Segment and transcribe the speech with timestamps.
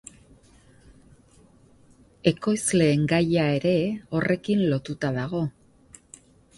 [2.33, 3.77] Ekoizleen gaia ere
[4.17, 5.49] horrekin lotuta dago.